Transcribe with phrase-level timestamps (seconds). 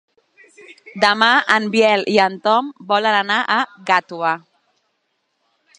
[1.03, 1.27] Demà
[1.57, 3.61] en Biel i en Tom volen anar a
[3.91, 4.35] Gàtova.